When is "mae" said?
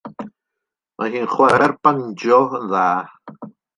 1.01-1.11